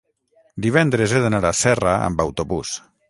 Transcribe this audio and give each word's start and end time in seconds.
Divendres 0.65 1.13
he 1.17 1.21
d'anar 1.25 1.41
a 1.49 1.53
Serra 1.59 1.93
amb 2.07 2.25
autobús. 2.27 2.73